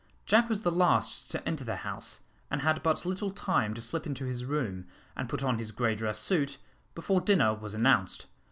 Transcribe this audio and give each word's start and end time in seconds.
Jack 0.25 0.49
was 0.49 0.61
the 0.61 0.71
last 0.71 1.29
to 1.29 1.47
enter 1.47 1.63
the 1.63 1.75
house, 1.75 2.21
and 2.49 2.63
had 2.63 2.81
but 2.81 3.05
little 3.05 3.29
time 3.29 3.75
to 3.75 3.81
slip 3.83 4.07
into 4.07 4.25
his 4.25 4.43
room, 4.45 4.87
and 5.15 5.29
put 5.29 5.43
on 5.43 5.59
his 5.59 5.71
grey 5.71 5.93
dress 5.93 6.17
suit, 6.17 6.57
before 6.95 7.21
dinner 7.21 7.53
was 7.53 7.75
announced. 7.75 8.25